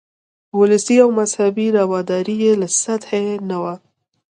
[0.59, 3.75] ولسي او مذهبي رواداري یې له سطحې نه وه.